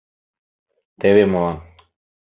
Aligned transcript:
Теве 0.99 1.23
молан: 1.31 1.57